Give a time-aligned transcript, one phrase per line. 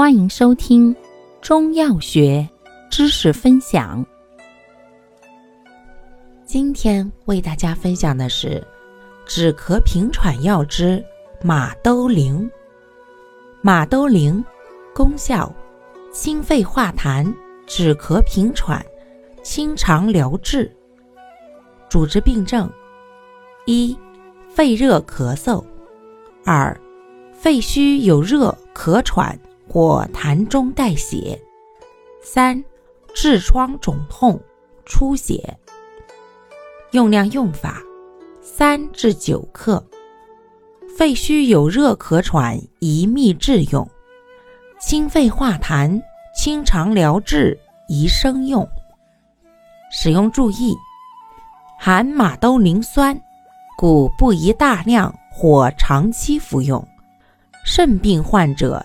[0.00, 0.96] 欢迎收听
[1.42, 2.48] 中药学
[2.90, 4.02] 知识分享。
[6.46, 8.66] 今天为大家分享的是
[9.26, 11.04] 止咳平喘药之
[11.42, 12.50] 马兜铃。
[13.60, 14.42] 马兜铃
[14.94, 15.52] 功效：
[16.10, 17.30] 清肺化痰、
[17.66, 18.82] 止咳平喘、
[19.42, 20.74] 清肠疗治。
[21.90, 22.72] 主治病症：
[23.66, 23.94] 一、
[24.48, 25.62] 肺热咳嗽；
[26.46, 26.74] 二、
[27.34, 29.38] 肺虚有热咳喘。
[29.72, 31.40] 或痰中带血，
[32.20, 32.64] 三
[33.14, 34.40] 痔疮肿痛、
[34.84, 35.56] 出血。
[36.90, 37.80] 用量用法：
[38.42, 39.80] 三至九克。
[40.98, 43.88] 肺虚有热咳喘宜秘制用，
[44.80, 46.02] 清肺化痰、
[46.36, 48.68] 清肠疗治宜生用。
[49.92, 50.76] 使用注意：
[51.78, 53.16] 含马兜铃酸，
[53.78, 56.84] 故不宜大量或长期服用。
[57.64, 58.84] 肾病患者。